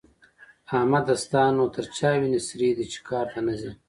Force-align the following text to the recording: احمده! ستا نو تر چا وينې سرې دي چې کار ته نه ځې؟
احمده! 0.77 1.15
ستا 1.23 1.43
نو 1.55 1.63
تر 1.75 1.85
چا 1.97 2.09
وينې 2.19 2.39
سرې 2.47 2.69
دي 2.77 2.85
چې 2.91 2.99
کار 3.09 3.25
ته 3.33 3.39
نه 3.47 3.53
ځې؟ 3.61 3.71